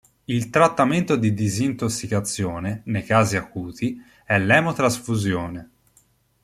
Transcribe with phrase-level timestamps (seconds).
[0.27, 5.69] Il trattamento di disintossicazione, nei casi acuti, è l'emotrasfusione.